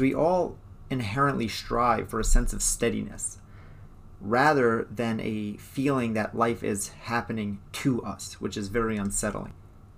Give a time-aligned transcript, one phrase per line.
[0.00, 0.56] We all
[0.90, 3.38] inherently strive for a sense of steadiness
[4.20, 9.52] rather than a feeling that life is happening to us, which is very unsettling.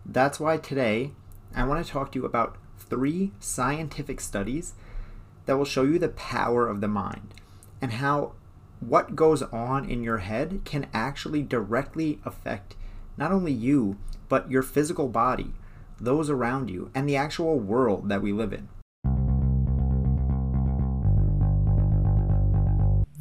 [0.04, 1.12] That's why today
[1.54, 4.74] I want to talk to you about three scientific studies
[5.46, 7.34] that will show you the power of the mind
[7.80, 8.32] and how
[8.80, 12.76] what goes on in your head can actually directly affect
[13.16, 13.98] not only you,
[14.28, 15.52] but your physical body,
[16.00, 18.68] those around you, and the actual world that we live in.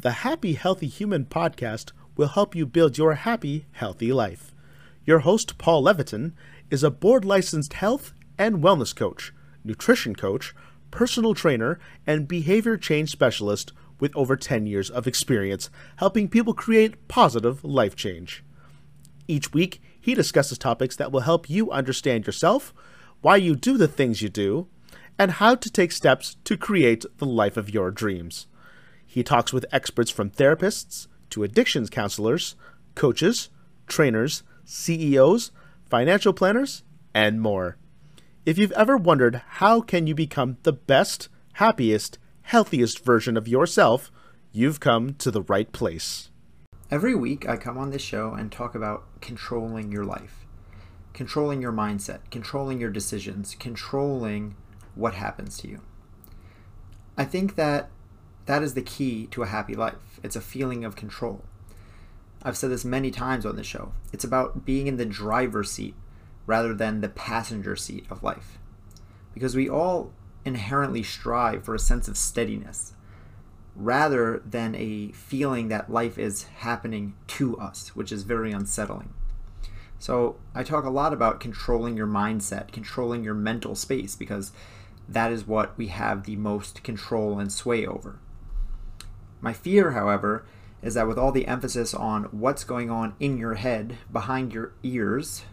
[0.02, 4.54] The Happy Healthy Human podcast will help you build your happy, healthy life.
[5.04, 6.32] Your host, Paul Leviton,
[6.70, 10.54] is a board licensed health and wellness coach, nutrition coach,
[10.90, 17.06] personal trainer, and behavior change specialist with over 10 years of experience helping people create
[17.06, 18.42] positive life change.
[19.28, 22.72] Each week, he discusses topics that will help you understand yourself,
[23.20, 24.66] why you do the things you do,
[25.18, 28.46] and how to take steps to create the life of your dreams.
[29.12, 32.54] He talks with experts from therapists to addictions counselors,
[32.94, 33.50] coaches,
[33.88, 35.50] trainers, CEOs,
[35.88, 37.76] financial planners, and more.
[38.46, 44.12] If you've ever wondered how can you become the best, happiest, healthiest version of yourself,
[44.52, 46.30] you've come to the right place.
[46.88, 50.46] Every week I come on this show and talk about controlling your life,
[51.14, 54.54] controlling your mindset, controlling your decisions, controlling
[54.94, 55.80] what happens to you.
[57.18, 57.90] I think that
[58.50, 60.18] that is the key to a happy life.
[60.24, 61.44] It's a feeling of control.
[62.42, 63.92] I've said this many times on the show.
[64.12, 65.94] It's about being in the driver's seat
[66.46, 68.58] rather than the passenger seat of life.
[69.32, 70.10] Because we all
[70.44, 72.92] inherently strive for a sense of steadiness
[73.76, 79.14] rather than a feeling that life is happening to us, which is very unsettling.
[80.00, 84.50] So, I talk a lot about controlling your mindset, controlling your mental space, because
[85.08, 88.18] that is what we have the most control and sway over.
[89.40, 90.44] My fear, however,
[90.82, 94.72] is that with all the emphasis on what's going on in your head, behind your
[94.82, 95.44] ears,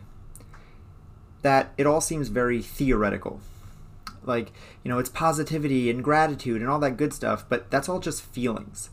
[1.41, 3.39] that it all seems very theoretical.
[4.23, 4.51] Like,
[4.83, 8.23] you know, it's positivity and gratitude and all that good stuff, but that's all just
[8.23, 8.89] feelings.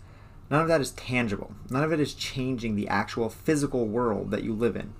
[0.51, 1.55] None of that is tangible.
[1.71, 4.93] None of it is changing the actual physical world that you live in.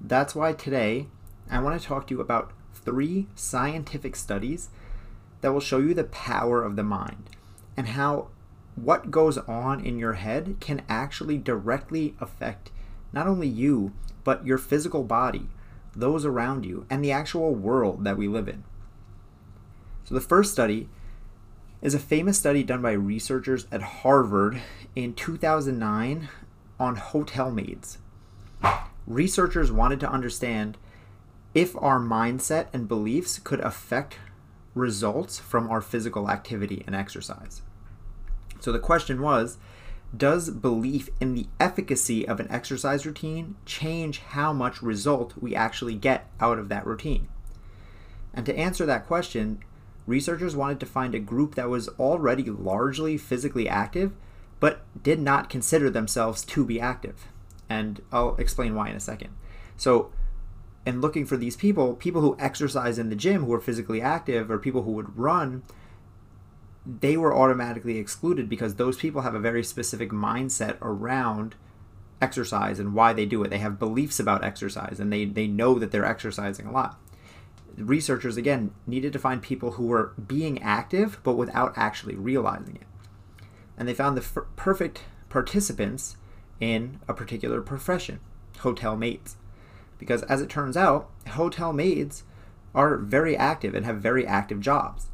[0.00, 1.06] That's why today
[1.50, 4.70] I want to talk to you about three scientific studies
[5.40, 7.30] that will show you the power of the mind
[7.76, 8.28] and how
[8.74, 12.70] what goes on in your head can actually directly affect
[13.12, 13.92] not only you,
[14.24, 15.48] but your physical body,
[15.94, 18.64] those around you, and the actual world that we live in.
[20.04, 20.88] So, the first study
[21.82, 24.60] is a famous study done by researchers at Harvard
[24.94, 26.28] in 2009
[26.78, 27.98] on hotel maids.
[29.06, 30.76] Researchers wanted to understand
[31.54, 34.18] if our mindset and beliefs could affect
[34.74, 37.62] results from our physical activity and exercise.
[38.60, 39.58] So the question was
[40.16, 45.94] Does belief in the efficacy of an exercise routine change how much result we actually
[45.94, 47.28] get out of that routine?
[48.32, 49.60] And to answer that question,
[50.06, 54.12] researchers wanted to find a group that was already largely physically active
[54.60, 57.26] but did not consider themselves to be active.
[57.68, 59.30] And I'll explain why in a second.
[59.76, 60.12] So,
[60.86, 64.50] and looking for these people, people who exercise in the gym, who are physically active,
[64.50, 65.62] or people who would run,
[66.86, 71.54] they were automatically excluded because those people have a very specific mindset around
[72.22, 73.50] exercise and why they do it.
[73.50, 76.98] They have beliefs about exercise and they, they know that they're exercising a lot.
[77.76, 82.86] Researchers, again, needed to find people who were being active but without actually realizing it.
[83.76, 86.16] And they found the f- perfect participants
[86.58, 88.20] in a particular profession
[88.58, 89.36] hotel maids
[90.00, 92.24] because as it turns out, hotel maids
[92.74, 95.06] are very active and have very active jobs.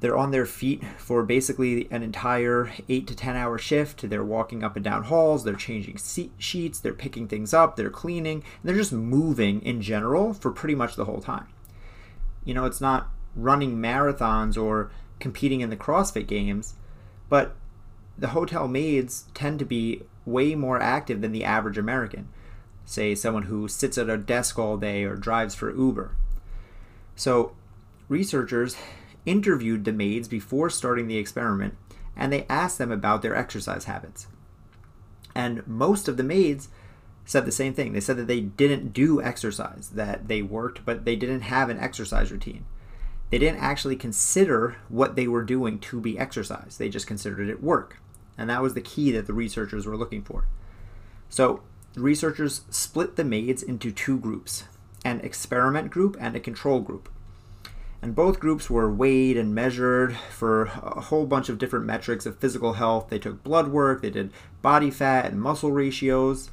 [0.00, 4.08] They're on their feet for basically an entire 8 to 10 hour shift.
[4.08, 5.98] They're walking up and down halls, they're changing
[6.38, 10.94] sheets, they're picking things up, they're cleaning, they're just moving in general for pretty much
[10.94, 11.46] the whole time.
[12.44, 14.90] You know, it's not running marathons or
[15.20, 16.74] competing in the CrossFit games,
[17.30, 17.56] but
[18.18, 22.28] the hotel maids tend to be way more active than the average American
[22.84, 26.14] say someone who sits at a desk all day or drives for Uber.
[27.16, 27.54] So,
[28.08, 28.76] researchers
[29.24, 31.76] interviewed the maids before starting the experiment
[32.16, 34.26] and they asked them about their exercise habits.
[35.34, 36.68] And most of the maids
[37.24, 37.92] said the same thing.
[37.92, 41.78] They said that they didn't do exercise, that they worked, but they didn't have an
[41.78, 42.64] exercise routine.
[43.30, 47.62] They didn't actually consider what they were doing to be exercise, they just considered it
[47.62, 47.98] work.
[48.36, 50.46] And that was the key that the researchers were looking for.
[51.28, 51.62] So,
[51.96, 54.64] researchers split the maids into two groups
[55.04, 57.10] an experiment group and a control group.
[58.00, 62.38] And both groups were weighed and measured for a whole bunch of different metrics of
[62.38, 63.08] physical health.
[63.10, 64.32] They took blood work, they did
[64.62, 66.50] body fat and muscle ratios.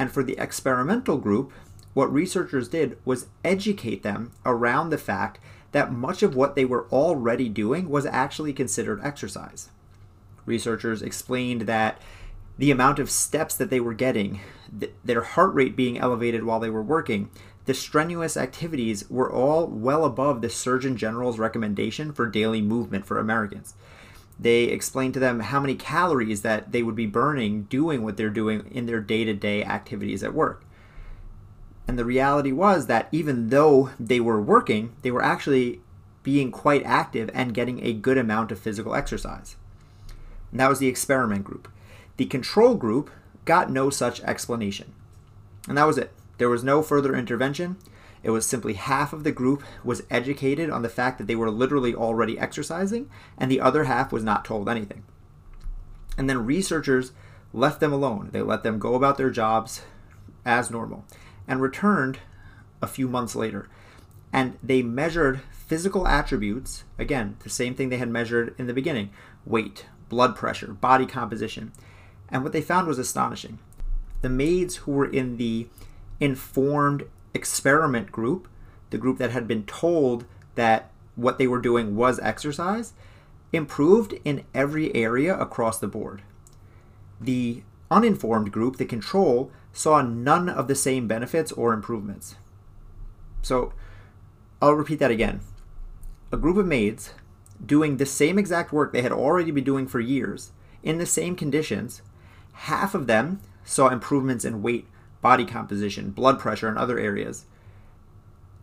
[0.00, 1.52] And for the experimental group,
[1.94, 5.40] what researchers did was educate them around the fact
[5.72, 9.68] that much of what they were already doing was actually considered exercise.
[10.46, 12.00] Researchers explained that
[12.58, 14.40] the amount of steps that they were getting,
[14.78, 17.30] th- their heart rate being elevated while they were working,
[17.66, 23.18] the strenuous activities were all well above the Surgeon General's recommendation for daily movement for
[23.18, 23.74] Americans.
[24.40, 28.30] They explained to them how many calories that they would be burning doing what they're
[28.30, 30.64] doing in their day to day activities at work.
[31.86, 35.80] And the reality was that even though they were working, they were actually
[36.22, 39.56] being quite active and getting a good amount of physical exercise.
[40.50, 41.68] And that was the experiment group.
[42.18, 43.10] The control group
[43.46, 44.92] got no such explanation.
[45.66, 46.12] And that was it.
[46.36, 47.78] There was no further intervention.
[48.22, 51.50] It was simply half of the group was educated on the fact that they were
[51.50, 55.04] literally already exercising, and the other half was not told anything.
[56.18, 57.12] And then researchers
[57.52, 58.30] left them alone.
[58.32, 59.82] They let them go about their jobs
[60.44, 61.04] as normal
[61.46, 62.18] and returned
[62.82, 63.68] a few months later.
[64.32, 69.10] And they measured physical attributes, again, the same thing they had measured in the beginning
[69.46, 71.72] weight, blood pressure, body composition.
[72.30, 73.58] And what they found was astonishing.
[74.20, 75.68] The maids who were in the
[76.20, 77.04] informed
[77.34, 78.48] experiment group,
[78.90, 82.92] the group that had been told that what they were doing was exercise,
[83.52, 86.22] improved in every area across the board.
[87.20, 92.36] The uninformed group, the control, saw none of the same benefits or improvements.
[93.42, 93.72] So
[94.60, 95.40] I'll repeat that again.
[96.32, 97.14] A group of maids
[97.64, 100.52] doing the same exact work they had already been doing for years
[100.82, 102.02] in the same conditions,
[102.58, 104.86] half of them saw improvements in weight,
[105.22, 107.44] body composition, blood pressure, and other areas,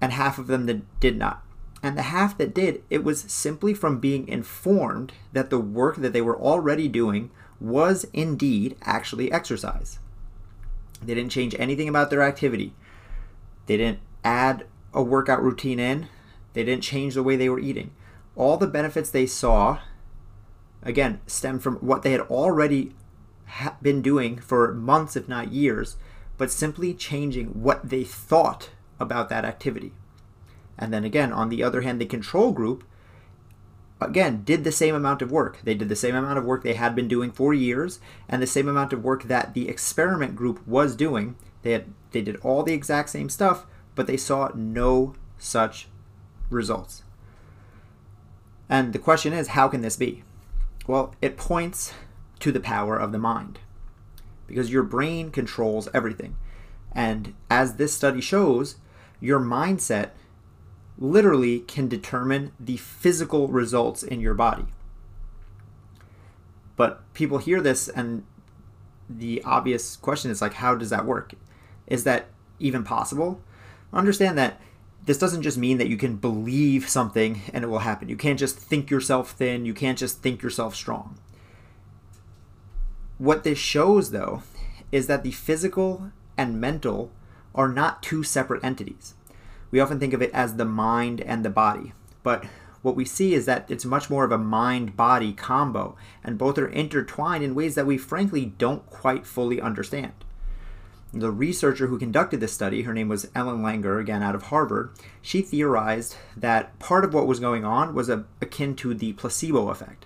[0.01, 1.43] and half of them that did not.
[1.81, 6.13] And the half that did, it was simply from being informed that the work that
[6.13, 9.99] they were already doing was indeed actually exercise.
[11.01, 12.73] They didn't change anything about their activity.
[13.67, 16.07] They didn't add a workout routine in.
[16.53, 17.91] They didn't change the way they were eating.
[18.35, 19.79] All the benefits they saw,
[20.83, 22.93] again, stem from what they had already
[23.47, 25.97] ha- been doing for months, if not years,
[26.37, 28.69] but simply changing what they thought
[28.99, 29.93] about that activity.
[30.77, 32.83] And then again, on the other hand, the control group
[34.01, 35.59] again did the same amount of work.
[35.63, 38.47] They did the same amount of work they had been doing for years and the
[38.47, 41.35] same amount of work that the experiment group was doing.
[41.61, 43.65] They had they did all the exact same stuff
[43.95, 45.87] but they saw no such
[46.49, 47.03] results.
[48.69, 50.23] And the question is how can this be?
[50.87, 51.93] Well it points
[52.45, 53.59] to the power of the mind
[54.47, 56.35] because your brain controls everything
[56.91, 58.75] and as this study shows
[59.19, 60.11] your mindset
[60.97, 64.65] literally can determine the physical results in your body.
[66.75, 68.23] But people hear this, and
[69.09, 71.33] the obvious question is like, how does that work?
[71.87, 72.27] Is that
[72.59, 73.41] even possible?
[73.93, 74.59] Understand that
[75.05, 78.09] this doesn't just mean that you can believe something and it will happen.
[78.09, 81.17] You can't just think yourself thin, you can't just think yourself strong.
[83.17, 84.43] What this shows, though,
[84.91, 87.11] is that the physical and mental
[87.53, 89.15] are not two separate entities
[89.75, 91.91] we often think of it as the mind and the body.
[92.23, 92.45] But
[92.81, 96.57] what we see is that it's much more of a mind body combo, and both
[96.57, 100.13] are intertwined in ways that we frankly don't quite fully understand.
[101.11, 104.91] The researcher who conducted this study, her name was Ellen Langer, again out of Harvard,
[105.21, 109.67] she theorized that part of what was going on was a, akin to the placebo
[109.67, 110.04] effect.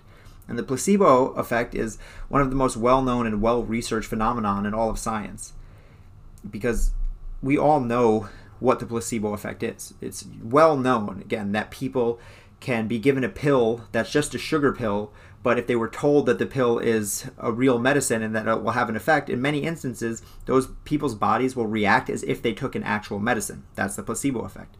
[0.50, 1.96] And the placebo effect is
[2.28, 5.52] one of the most well known and well researched phenomenon in all of science.
[6.48, 6.90] Because
[7.40, 8.28] we all know
[8.58, 9.94] what the placebo effect is.
[10.00, 12.18] It's well known, again, that people
[12.58, 16.26] can be given a pill that's just a sugar pill, but if they were told
[16.26, 19.40] that the pill is a real medicine and that it will have an effect, in
[19.40, 23.64] many instances, those people's bodies will react as if they took an actual medicine.
[23.76, 24.76] That's the placebo effect.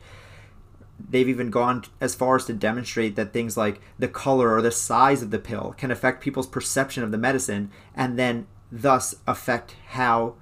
[1.08, 4.70] They've even gone as far as to demonstrate that things like the color or the
[4.70, 9.76] size of the pill can affect people's perception of the medicine and then thus affect
[9.88, 10.34] how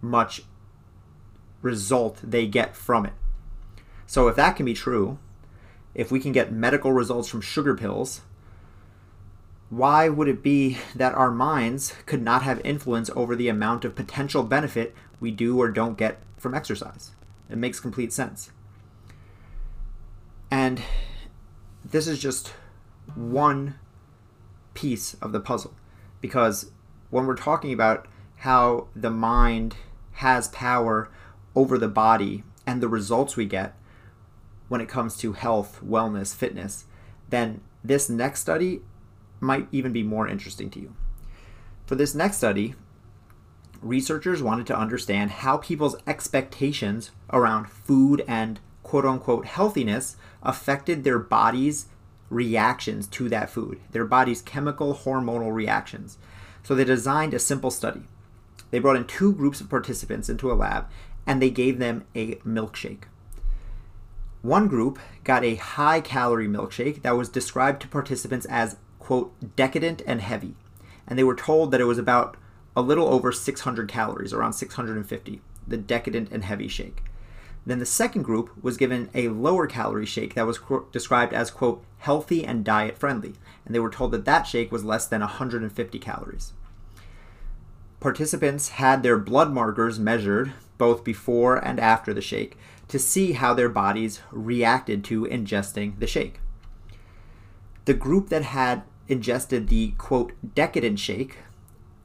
[0.00, 0.42] much
[1.62, 3.12] result they get from it.
[4.06, 5.18] So, if that can be true,
[5.94, 8.22] if we can get medical results from sugar pills,
[9.70, 13.94] why would it be that our minds could not have influence over the amount of
[13.94, 17.12] potential benefit we do or don't get from exercise?
[17.48, 18.50] It makes complete sense.
[20.52, 20.82] And
[21.82, 22.52] this is just
[23.14, 23.76] one
[24.74, 25.72] piece of the puzzle
[26.20, 26.70] because
[27.08, 28.06] when we're talking about
[28.36, 29.76] how the mind
[30.12, 31.10] has power
[31.56, 33.74] over the body and the results we get,
[34.68, 36.84] when it comes to health, wellness, fitness,
[37.30, 38.82] then this next study
[39.40, 40.94] might even be more interesting to you.
[41.86, 42.74] For this next study,
[43.80, 48.60] researchers wanted to understand how people's expectations around food and
[48.92, 51.86] quote unquote healthiness affected their body's
[52.28, 56.18] reactions to that food, their body's chemical hormonal reactions.
[56.62, 58.02] So they designed a simple study.
[58.70, 60.88] They brought in two groups of participants into a lab
[61.26, 63.04] and they gave them a milkshake.
[64.42, 70.02] One group got a high calorie milkshake that was described to participants as, quote, decadent
[70.06, 70.54] and heavy.
[71.06, 72.36] And they were told that it was about
[72.76, 77.02] a little over 600 calories, around 650, the decadent and heavy shake.
[77.64, 80.58] Then the second group was given a lower calorie shake that was
[80.90, 83.34] described as, quote, healthy and diet friendly.
[83.64, 86.52] And they were told that that shake was less than 150 calories.
[88.00, 93.54] Participants had their blood markers measured both before and after the shake to see how
[93.54, 96.40] their bodies reacted to ingesting the shake.
[97.84, 101.38] The group that had ingested the quote decadent shake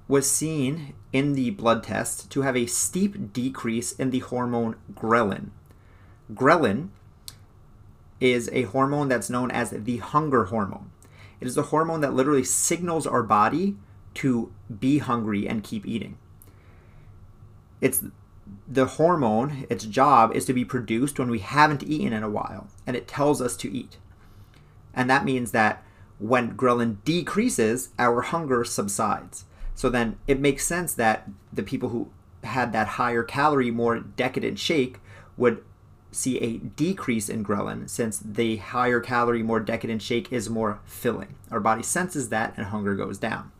[0.07, 5.49] was seen in the blood test to have a steep decrease in the hormone ghrelin.
[6.33, 6.89] Ghrelin
[8.19, 10.91] is a hormone that's known as the hunger hormone.
[11.39, 13.77] It is a hormone that literally signals our body
[14.15, 16.17] to be hungry and keep eating.
[17.79, 18.03] It's
[18.67, 22.67] the hormone, its job is to be produced when we haven't eaten in a while,
[22.87, 23.97] and it tells us to eat.
[24.93, 25.83] And that means that
[26.17, 29.45] when ghrelin decreases, our hunger subsides.
[29.77, 32.09] So then it makes sense that the people who
[32.43, 34.97] had that higher calorie, more decadent shake
[35.37, 35.63] would
[36.11, 41.35] see a decrease in ghrelin since the higher calorie, more decadent shake is more filling.
[41.51, 43.51] Our body senses that and hunger goes down.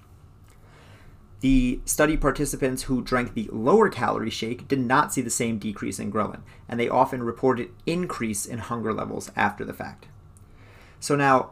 [1.42, 6.00] The study participants who drank the lower calorie shake did not see the same decrease
[6.00, 10.08] in ghrelin, and they often reported increase in hunger levels after the fact.
[11.00, 11.52] So now,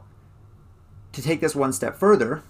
[1.11, 2.41] to take this one step further,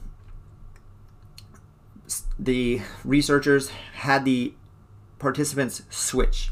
[2.37, 4.53] the researchers had the
[5.19, 6.51] participants switch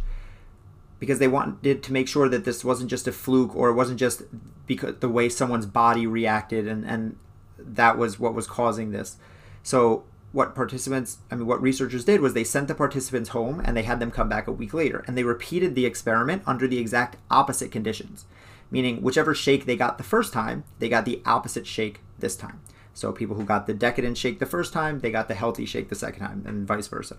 [0.99, 3.99] because they wanted to make sure that this wasn't just a fluke or it wasn't
[3.99, 4.23] just
[4.65, 7.17] because the way someone's body reacted and, and
[7.57, 9.17] that was what was causing this.
[9.61, 13.77] So what participants, I mean, what researchers did was they sent the participants home and
[13.77, 16.79] they had them come back a week later and they repeated the experiment under the
[16.79, 18.25] exact opposite conditions,
[18.71, 22.61] meaning whichever shake they got the first time, they got the opposite shake this time.
[22.93, 25.89] So people who got the decadent shake the first time, they got the healthy shake
[25.89, 27.17] the second time, and vice versa.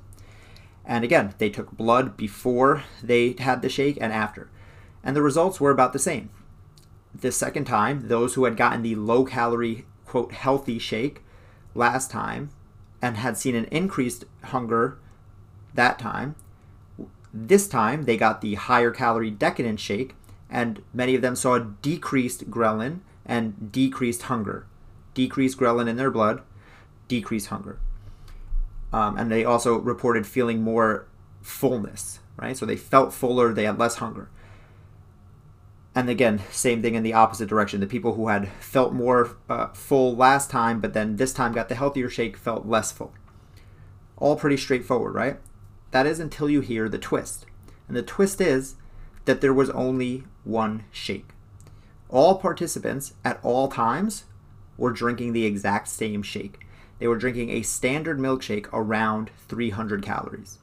[0.85, 4.51] And again, they took blood before they had the shake and after.
[5.03, 6.31] And the results were about the same.
[7.15, 11.23] The second time, those who had gotten the low calorie, quote, healthy shake
[11.75, 12.51] last time
[13.01, 14.99] and had seen an increased hunger
[15.75, 16.37] that time.
[17.33, 20.15] This time, they got the higher calorie decadent shake,
[20.49, 24.67] and many of them saw decreased ghrelin and decreased hunger.
[25.15, 26.43] Decreased ghrelin in their blood,
[27.09, 27.79] decreased hunger.
[28.93, 31.07] Um, and they also reported feeling more
[31.43, 32.57] fullness, right?
[32.57, 34.29] So they felt fuller, they had less hunger.
[35.95, 37.81] And again, same thing in the opposite direction.
[37.81, 41.69] The people who had felt more uh, full last time, but then this time got
[41.69, 43.15] the healthier shake, felt less full.
[44.17, 45.39] All pretty straightforward, right?
[45.93, 47.47] That is until you hear the twist.
[47.87, 48.75] And the twist is
[49.25, 51.29] that there was only one shake.
[52.09, 54.25] All participants at all times
[54.77, 56.67] were drinking the exact same shake.
[56.99, 60.59] They were drinking a standard milkshake around 300 calories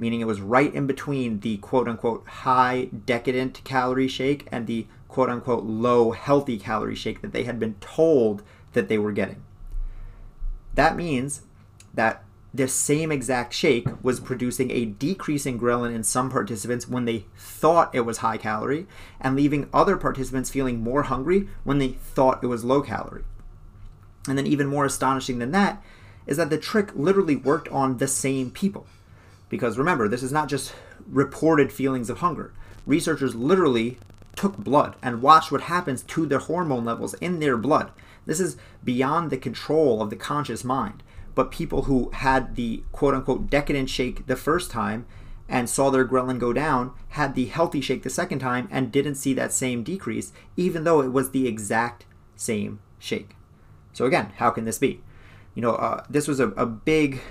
[0.00, 4.86] meaning it was right in between the quote unquote high decadent calorie shake and the
[5.08, 8.42] quote unquote low healthy calorie shake that they had been told
[8.72, 9.42] that they were getting.
[10.74, 11.42] That means
[11.92, 17.04] that this same exact shake was producing a decrease in ghrelin in some participants when
[17.04, 18.86] they thought it was high calorie
[19.20, 23.24] and leaving other participants feeling more hungry when they thought it was low calorie.
[24.28, 25.82] And then, even more astonishing than that,
[26.26, 28.86] is that the trick literally worked on the same people.
[29.48, 30.74] Because remember, this is not just
[31.06, 32.52] reported feelings of hunger.
[32.86, 33.98] Researchers literally
[34.36, 37.90] took blood and watched what happens to their hormone levels in their blood.
[38.26, 41.02] This is beyond the control of the conscious mind.
[41.40, 45.06] But people who had the quote unquote decadent shake the first time
[45.48, 49.14] and saw their ghrelin go down had the healthy shake the second time and didn't
[49.14, 52.04] see that same decrease, even though it was the exact
[52.36, 53.36] same shake.
[53.94, 55.00] So, again, how can this be?
[55.54, 57.22] You know, uh, this was a, a big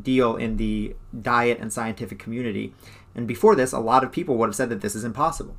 [0.00, 2.72] deal in the diet and scientific community.
[3.14, 5.58] And before this, a lot of people would have said that this is impossible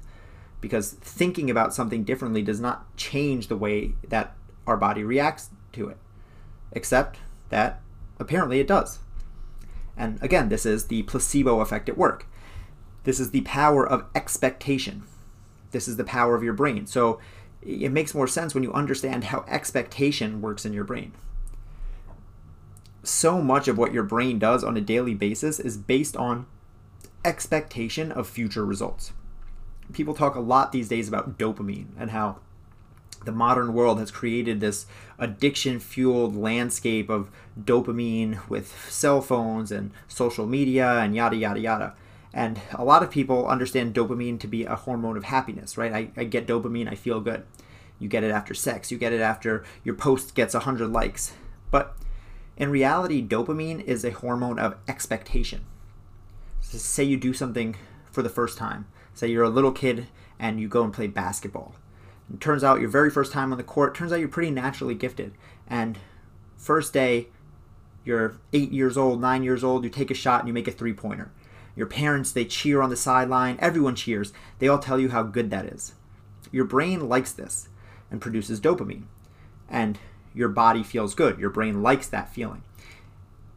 [0.60, 4.36] because thinking about something differently does not change the way that
[4.66, 5.98] our body reacts to it,
[6.72, 7.20] except
[7.50, 7.82] that
[8.20, 9.00] apparently it does.
[9.98, 12.26] And again, this is the placebo effect at work.
[13.04, 15.04] This is the power of expectation.
[15.72, 16.88] This is the power of your brain.
[16.88, 17.20] So
[17.62, 21.14] it makes more sense when you understand how expectation works in your brain.
[23.04, 26.46] So much of what your brain does on a daily basis is based on
[27.26, 29.14] expectation of future results.
[29.92, 32.40] People talk a lot these days about dopamine and how
[33.26, 34.86] the modern world has created this
[35.18, 41.94] addiction fueled landscape of dopamine with cell phones and social media and yada yada yada.
[42.34, 45.92] And a lot of people understand dopamine to be a hormone of happiness, right?
[45.92, 47.44] I, I get dopamine, I feel good.
[47.98, 51.34] You get it after sex, you get it after your post gets 100 likes.
[51.72, 51.98] But
[52.56, 55.66] in reality, dopamine is a hormone of expectation.
[56.62, 57.76] So say you do something
[58.12, 58.88] for the first time.
[59.14, 60.08] Say you're a little kid
[60.38, 61.74] and you go and play basketball.
[62.34, 64.96] It turns out your very first time on the court, turns out you're pretty naturally
[64.96, 65.34] gifted.
[65.68, 65.98] And
[66.58, 67.28] first day,
[68.06, 70.72] you're eight years old, nine years old, you take a shot and you make a
[70.72, 71.32] three pointer.
[71.76, 74.34] Your parents, they cheer on the sideline, everyone cheers.
[74.60, 75.94] They all tell you how good that is.
[76.52, 77.70] Your brain likes this
[78.12, 79.06] and produces dopamine.
[79.70, 80.00] And
[80.34, 81.40] your body feels good.
[81.40, 82.64] Your brain likes that feeling.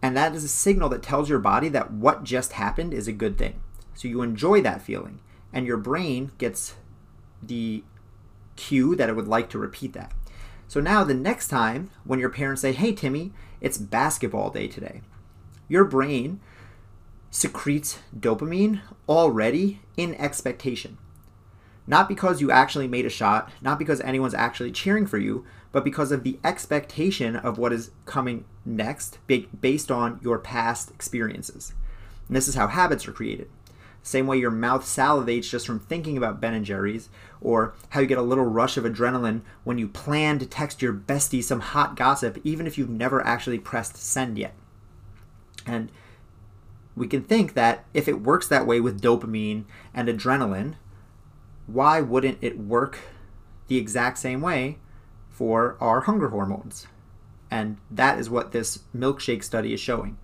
[0.02, 3.12] And that is a signal that tells your body that what just happened is a
[3.12, 3.62] good thing.
[3.95, 5.21] So you enjoy that feeling,
[5.52, 6.75] and your brain gets
[7.43, 7.85] the
[8.62, 10.12] cue that it would like to repeat that.
[10.69, 15.02] So now, the next time when your parents say, Hey, Timmy, it's basketball day today,
[15.69, 16.40] your brain
[17.31, 20.99] secretes dopamine already in expectation.
[21.87, 25.85] Not because you actually made a shot, not because anyone's actually cheering for you, but
[25.85, 29.19] because of the expectation of what is coming next
[29.61, 31.73] based on your past experiences.
[32.28, 33.50] And this is how habits are created.
[34.02, 37.09] Same way your mouth salivates just from thinking about Ben and Jerry's,
[37.43, 40.93] or how you get a little rush of adrenaline when you plan to text your
[40.93, 44.55] bestie some hot gossip, even if you've never actually pressed send yet.
[45.67, 45.91] And
[46.95, 50.75] we can think that if it works that way with dopamine and adrenaline,
[51.67, 52.99] why wouldn't it work
[53.69, 54.79] the exact same way
[55.31, 56.87] for our hunger hormones?
[57.51, 60.17] And that is what this milkshake study is showing.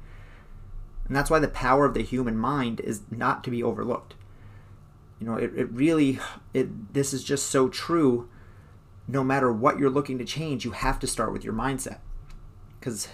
[1.07, 4.15] And that's why the power of the human mind is not to be overlooked.
[5.21, 6.21] You know, it, it really,
[6.55, 8.29] it, this is just so true.
[9.07, 11.99] No matter what you're looking to change, you have to start with your mindset.
[12.79, 13.09] Because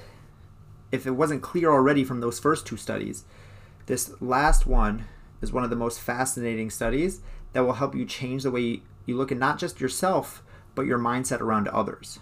[0.91, 3.25] if it wasn't clear already from those first two studies,
[3.87, 5.07] this last one
[5.41, 7.21] is one of the most fascinating studies
[7.53, 10.43] that will help you change the way you look at not just yourself,
[10.75, 12.19] but your mindset around others.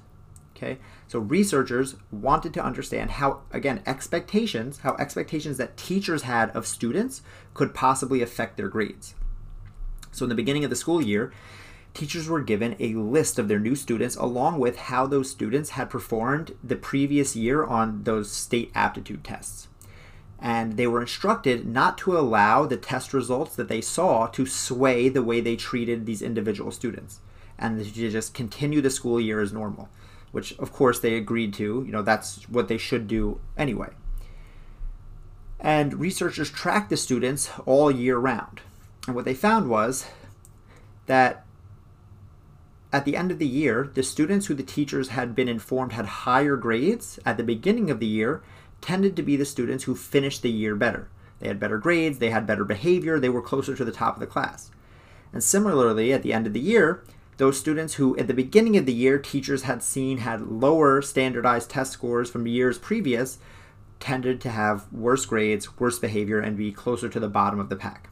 [0.55, 6.67] Okay, so researchers wanted to understand how, again, expectations, how expectations that teachers had of
[6.67, 7.23] students
[7.55, 9.15] could possibly affect their grades.
[10.13, 11.33] So, in the beginning of the school year,
[11.95, 15.91] teachers were given a list of their new students along with how those students had
[15.91, 19.69] performed the previous year on those state aptitude tests.
[20.39, 25.09] And they were instructed not to allow the test results that they saw to sway
[25.09, 27.21] the way they treated these individual students
[27.59, 29.89] and to just continue the school year as normal
[30.33, 31.85] which of course they agreed to.
[31.87, 33.91] You know that's what they should do anyway.
[35.61, 38.63] And researchers tracked the students all year round
[39.07, 40.07] and what they found was
[41.07, 41.45] that
[42.93, 46.07] at the end of the year the students who the teachers had been informed had
[46.07, 48.43] higher grades at the beginning of the year
[48.81, 51.09] tended to be the students who finished the year better.
[51.41, 54.21] They had better grades, they had better behavior, they were closer to the top of
[54.21, 54.71] the class.
[55.33, 57.03] And similarly, at the end of the year,
[57.39, 61.71] those students who at the beginning of the year teachers had seen had lower standardized
[61.71, 63.39] test scores from years previous
[63.99, 67.77] tended to have worse grades, worse behavior, and be closer to the bottom of the
[67.77, 68.09] pack.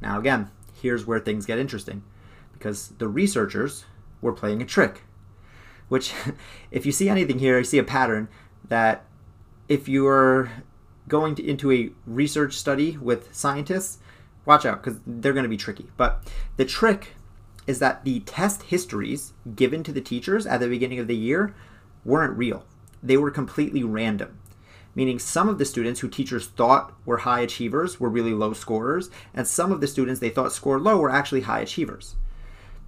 [0.00, 2.02] Now, again, here's where things get interesting
[2.52, 3.84] because the researchers
[4.20, 5.02] were playing a trick.
[5.88, 6.12] Which,
[6.70, 8.28] if you see anything here, you see a pattern
[8.68, 9.04] that
[9.68, 10.50] if you're
[11.08, 13.98] going to, into a research study with scientists,
[14.44, 15.90] watch out because they're going to be tricky.
[15.96, 16.26] But
[16.56, 17.14] the trick
[17.66, 21.54] is that the test histories given to the teachers at the beginning of the year
[22.04, 22.64] weren't real.
[23.02, 24.38] They were completely random,
[24.94, 29.10] meaning some of the students who teachers thought were high achievers were really low scorers,
[29.32, 32.16] and some of the students they thought scored low were actually high achievers.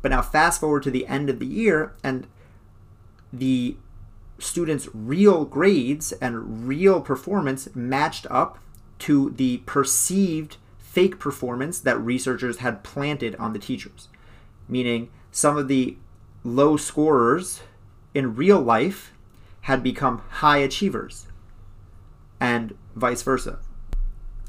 [0.03, 2.27] But now, fast forward to the end of the year, and
[3.33, 3.77] the
[4.39, 8.59] students' real grades and real performance matched up
[9.01, 14.09] to the perceived fake performance that researchers had planted on the teachers.
[14.69, 15.97] Meaning, some of the
[16.45, 17.63] low scorers
[18.15, 19.13] in real life
[19.63, 21.26] had become high achievers,
[22.41, 23.59] and vice versa.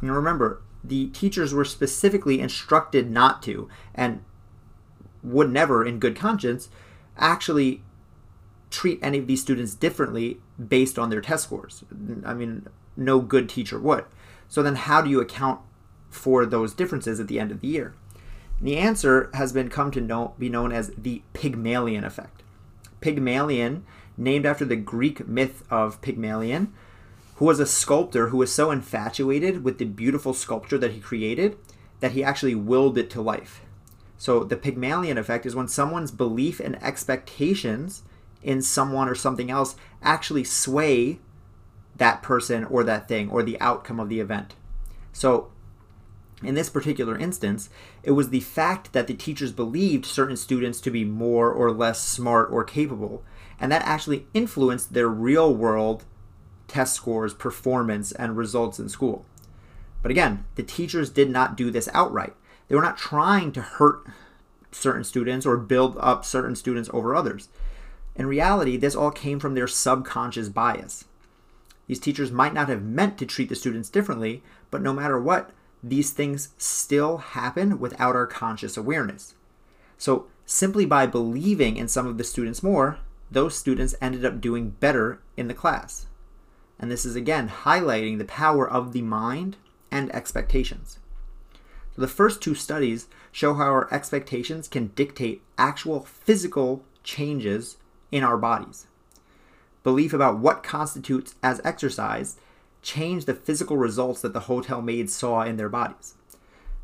[0.02, 4.23] And remember, the teachers were specifically instructed not to, and
[5.23, 6.69] would never, in good conscience,
[7.17, 7.84] actually
[8.69, 11.84] treat any of these students differently based on their test scores.
[12.26, 14.06] I mean, no good teacher would.
[14.47, 15.62] So then, how do you account
[16.10, 17.95] for those differences at the end of the year?
[18.60, 22.43] And the answer has been come to know, be known as the Pygmalion effect.
[23.02, 23.86] Pygmalion,
[24.17, 26.73] named after the Greek myth of Pygmalion,
[27.38, 31.58] who was a sculptor who was so infatuated with the beautiful sculpture that he created
[32.00, 33.62] that he actually willed it to life.
[34.17, 38.04] So the Pygmalion effect is when someone's belief and expectations
[38.41, 41.19] in someone or something else actually sway
[41.95, 44.56] that person or that thing or the outcome of the event.
[45.12, 45.52] So
[46.43, 47.69] in this particular instance,
[48.04, 52.02] it was the fact that the teachers believed certain students to be more or less
[52.02, 53.23] smart or capable,
[53.60, 56.06] and that actually influenced their real world
[56.68, 59.26] test scores, performance, and results in school.
[60.02, 62.34] But again, the teachers did not do this outright.
[62.68, 64.06] They were not trying to hurt
[64.72, 67.50] certain students or build up certain students over others.
[68.16, 71.06] In reality, this all came from their subconscious bias.
[71.88, 75.52] These teachers might not have meant to treat the students differently, but no matter what,
[75.82, 79.36] these things still happen without our conscious awareness.
[79.98, 83.00] So, simply by believing in some of the students more,
[83.32, 86.08] those students ended up doing better in the class.
[86.80, 89.58] And this is again highlighting the power of the mind
[89.92, 91.00] and expectations.
[91.98, 97.78] The first two studies show how our expectations can dictate actual physical changes
[98.12, 98.86] in our bodies.
[99.84, 102.38] Belief about what constitutes as exercise
[102.84, 106.13] changed the physical results that the hotel maids saw in their bodies.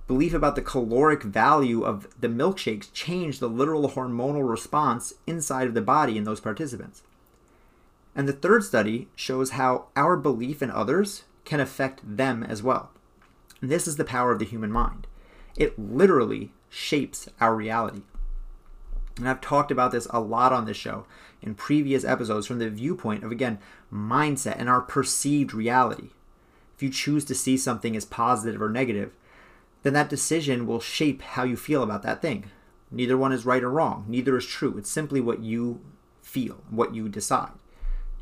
[0.08, 5.76] Belief about the caloric value of the milkshakes changed the literal hormonal response inside of
[5.76, 7.04] the body in those participants.
[8.16, 12.92] And the third study shows how our belief in others can affect them as well.
[13.62, 15.08] And this is the power of the human mind.
[15.56, 18.02] It literally shapes our reality.
[19.18, 21.06] And I've talked about this a lot on this show
[21.42, 23.60] in previous episodes from the viewpoint of, again,
[23.92, 26.10] mindset and our perceived reality.
[26.76, 29.12] If you choose to see something as positive or negative,
[29.84, 32.46] then that decision will shape how you feel about that thing.
[32.90, 34.78] Neither one is right or wrong, neither is true.
[34.78, 35.82] It's simply what you
[36.22, 37.52] feel, what you decide.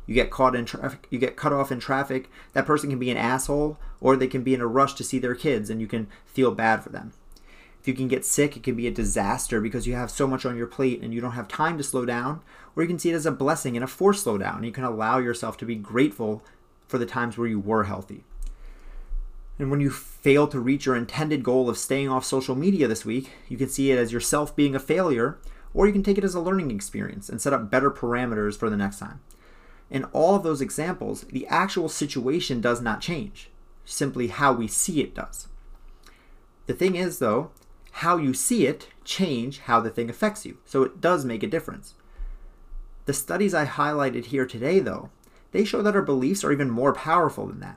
[0.06, 2.28] You get caught in traffic, you get cut off in traffic.
[2.54, 5.18] That person can be an asshole, or they can be in a rush to see
[5.18, 7.12] their kids, and you can feel bad for them.
[7.80, 10.46] If you can get sick, it can be a disaster because you have so much
[10.46, 12.40] on your plate and you don't have time to slow down,
[12.76, 14.64] or you can see it as a blessing and a forced slowdown.
[14.64, 16.44] You can allow yourself to be grateful
[16.86, 18.22] for the times where you were healthy.
[19.58, 23.04] And when you fail to reach your intended goal of staying off social media this
[23.04, 25.38] week, you can see it as yourself being a failure,
[25.74, 28.70] or you can take it as a learning experience and set up better parameters for
[28.70, 29.20] the next time.
[29.92, 33.50] In all of those examples, the actual situation does not change,
[33.84, 35.48] simply how we see it does.
[36.66, 37.50] The thing is, though,
[37.96, 40.56] how you see it change how the thing affects you.
[40.64, 41.92] So it does make a difference.
[43.04, 45.10] The studies I highlighted here today, though,
[45.50, 47.76] they show that our beliefs are even more powerful than that.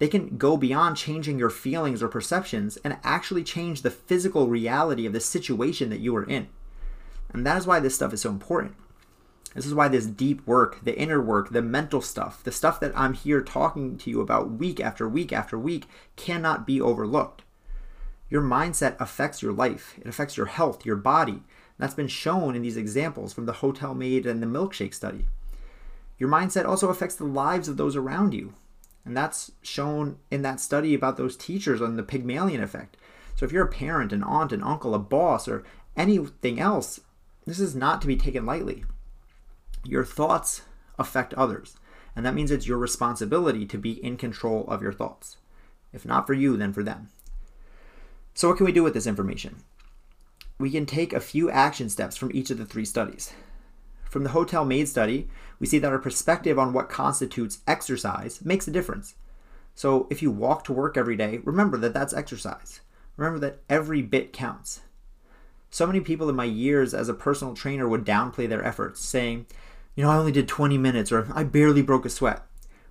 [0.00, 5.06] They can go beyond changing your feelings or perceptions and actually change the physical reality
[5.06, 6.48] of the situation that you are in.
[7.32, 8.74] And that is why this stuff is so important.
[9.56, 12.92] This is why this deep work, the inner work, the mental stuff, the stuff that
[12.94, 17.42] I'm here talking to you about week after week after week cannot be overlooked.
[18.28, 21.42] Your mindset affects your life, it affects your health, your body.
[21.78, 25.26] That's been shown in these examples from the hotel maid and the milkshake study.
[26.18, 28.52] Your mindset also affects the lives of those around you.
[29.06, 32.98] And that's shown in that study about those teachers on the Pygmalion effect.
[33.36, 35.64] So if you're a parent, an aunt, an uncle, a boss, or
[35.96, 37.00] anything else,
[37.46, 38.84] this is not to be taken lightly.
[39.86, 40.62] Your thoughts
[40.98, 41.76] affect others,
[42.16, 45.36] and that means it's your responsibility to be in control of your thoughts.
[45.92, 47.08] If not for you, then for them.
[48.34, 49.56] So, what can we do with this information?
[50.58, 53.32] We can take a few action steps from each of the three studies.
[54.10, 55.28] From the hotel maid study,
[55.60, 59.14] we see that our perspective on what constitutes exercise makes a difference.
[59.76, 62.80] So, if you walk to work every day, remember that that's exercise.
[63.16, 64.80] Remember that every bit counts.
[65.70, 69.46] So many people in my years as a personal trainer would downplay their efforts, saying,
[69.96, 72.42] you know, I only did 20 minutes or I barely broke a sweat.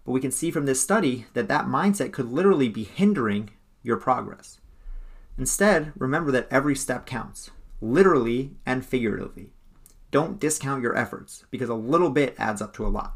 [0.03, 3.51] But we can see from this study that that mindset could literally be hindering
[3.83, 4.59] your progress.
[5.37, 9.51] Instead, remember that every step counts, literally and figuratively.
[10.11, 13.15] Don't discount your efforts because a little bit adds up to a lot.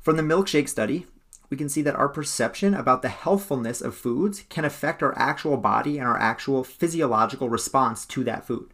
[0.00, 1.06] From the milkshake study,
[1.50, 5.56] we can see that our perception about the healthfulness of foods can affect our actual
[5.56, 8.73] body and our actual physiological response to that food.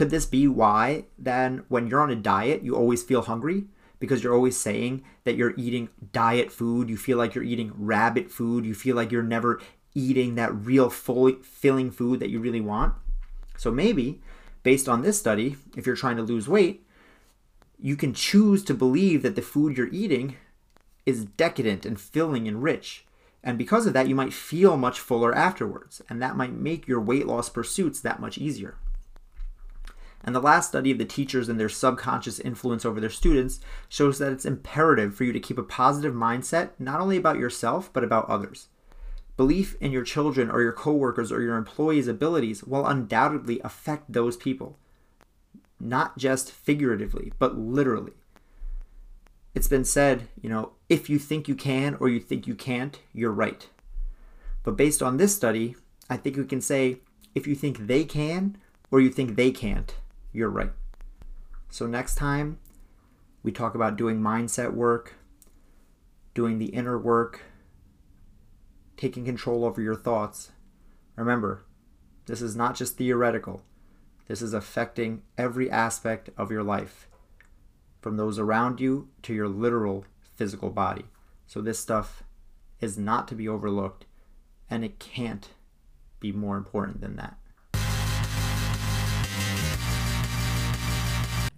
[0.00, 3.66] Could this be why then when you're on a diet, you always feel hungry?
[3.98, 8.30] Because you're always saying that you're eating diet food, you feel like you're eating rabbit
[8.30, 9.60] food, you feel like you're never
[9.94, 12.94] eating that real fully filling food that you really want.
[13.58, 14.22] So maybe,
[14.62, 16.82] based on this study, if you're trying to lose weight,
[17.78, 20.36] you can choose to believe that the food you're eating
[21.04, 23.04] is decadent and filling and rich.
[23.44, 27.02] And because of that, you might feel much fuller afterwards, and that might make your
[27.02, 28.78] weight loss pursuits that much easier.
[30.22, 34.18] And the last study of the teachers and their subconscious influence over their students shows
[34.18, 38.04] that it's imperative for you to keep a positive mindset, not only about yourself, but
[38.04, 38.68] about others.
[39.38, 44.36] Belief in your children or your coworkers or your employees' abilities will undoubtedly affect those
[44.36, 44.78] people,
[45.78, 48.12] not just figuratively, but literally.
[49.54, 53.00] It's been said, you know, if you think you can or you think you can't,
[53.14, 53.66] you're right.
[54.62, 55.76] But based on this study,
[56.10, 56.98] I think we can say
[57.34, 58.58] if you think they can
[58.90, 59.94] or you think they can't,
[60.32, 60.72] you're right.
[61.68, 62.58] So next time
[63.42, 65.14] we talk about doing mindset work,
[66.34, 67.42] doing the inner work,
[68.96, 70.50] taking control over your thoughts.
[71.16, 71.64] Remember,
[72.26, 73.62] this is not just theoretical.
[74.28, 77.08] This is affecting every aspect of your life,
[78.00, 80.04] from those around you to your literal
[80.36, 81.06] physical body.
[81.46, 82.22] So, this stuff
[82.80, 84.06] is not to be overlooked,
[84.70, 85.48] and it can't
[86.20, 87.39] be more important than that.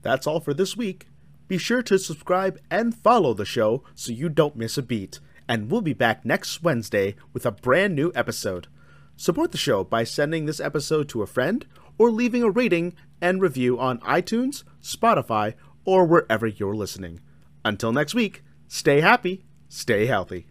[0.03, 1.07] That's all for this week.
[1.49, 5.21] Be sure to subscribe and follow the show so you don't miss a beat.
[5.49, 8.69] And we'll be back next Wednesday with a brand new episode.
[9.17, 11.67] Support the show by sending this episode to a friend
[11.99, 17.21] or leaving a rating and review on iTunes, Spotify, or wherever you're listening.
[17.65, 20.47] Until next week, stay happy, stay healthy.